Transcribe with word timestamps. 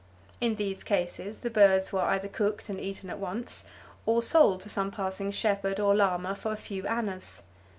In 0.39 0.55
these 0.55 0.83
cases, 0.83 1.41
the 1.41 1.51
birds 1.51 1.93
were 1.93 2.01
either 2.01 2.27
cooked 2.27 2.69
and 2.69 2.81
eaten 2.81 3.11
at 3.11 3.19
once, 3.19 3.65
or 4.07 4.23
sold 4.23 4.61
to 4.61 4.67
some 4.69 4.89
passing 4.89 5.29
shepherd 5.29 5.79
or 5.79 5.95
lama 5.95 6.33
for 6.35 6.51
a 6.51 6.55
few 6.57 6.87
annas. 6.87 7.43